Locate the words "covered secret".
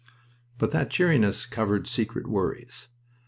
1.45-2.25